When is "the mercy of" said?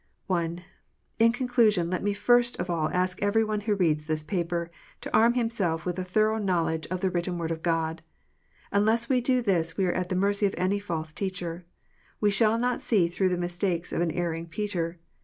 10.09-10.55